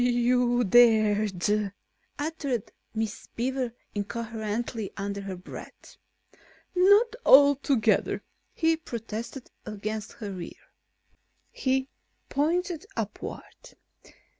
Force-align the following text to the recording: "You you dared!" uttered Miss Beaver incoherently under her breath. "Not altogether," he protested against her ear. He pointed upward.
"You 0.03 0.09
you 0.57 0.63
dared!" 0.63 1.73
uttered 2.17 2.71
Miss 2.95 3.27
Beaver 3.35 3.75
incoherently 3.93 4.89
under 4.97 5.21
her 5.21 5.35
breath. 5.35 5.97
"Not 6.73 7.15
altogether," 7.23 8.23
he 8.55 8.77
protested 8.77 9.51
against 9.63 10.13
her 10.13 10.41
ear. 10.41 10.73
He 11.51 11.87
pointed 12.29 12.87
upward. 12.97 13.75